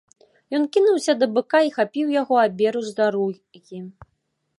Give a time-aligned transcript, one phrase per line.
[0.59, 3.79] Ён кінуўся да быка і хапіў яго аберуч за рогі.